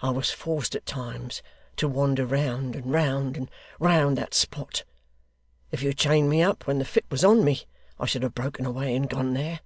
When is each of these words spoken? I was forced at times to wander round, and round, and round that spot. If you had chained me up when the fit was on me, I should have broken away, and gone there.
I 0.00 0.10
was 0.10 0.32
forced 0.32 0.74
at 0.74 0.84
times 0.84 1.40
to 1.76 1.86
wander 1.86 2.26
round, 2.26 2.74
and 2.74 2.90
round, 2.92 3.36
and 3.36 3.48
round 3.78 4.18
that 4.18 4.34
spot. 4.34 4.82
If 5.70 5.80
you 5.80 5.90
had 5.90 5.98
chained 5.98 6.28
me 6.28 6.42
up 6.42 6.66
when 6.66 6.80
the 6.80 6.84
fit 6.84 7.04
was 7.08 7.22
on 7.22 7.44
me, 7.44 7.62
I 7.96 8.06
should 8.06 8.24
have 8.24 8.34
broken 8.34 8.66
away, 8.66 8.96
and 8.96 9.08
gone 9.08 9.32
there. 9.34 9.60